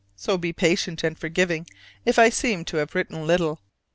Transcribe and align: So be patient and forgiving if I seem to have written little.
So 0.15 0.35
be 0.35 0.51
patient 0.51 1.03
and 1.03 1.15
forgiving 1.15 1.67
if 2.05 2.17
I 2.17 2.29
seem 2.29 2.65
to 2.65 2.77
have 2.77 2.95
written 2.95 3.27
little. 3.27 3.61